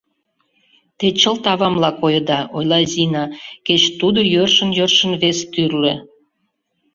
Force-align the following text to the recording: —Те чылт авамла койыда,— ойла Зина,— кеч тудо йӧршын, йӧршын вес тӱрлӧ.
—Те 0.97 1.07
чылт 1.19 1.43
авамла 1.53 1.91
койыда,— 2.01 2.39
ойла 2.57 2.79
Зина,— 2.93 3.23
кеч 3.65 3.83
тудо 3.99 4.19
йӧршын, 4.33 4.69
йӧршын 4.77 5.11
вес 5.21 5.39
тӱрлӧ. 5.53 5.93